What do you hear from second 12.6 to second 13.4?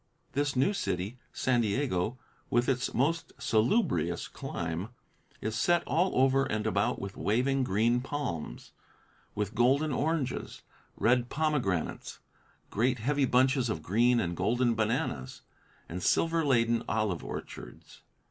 great heavy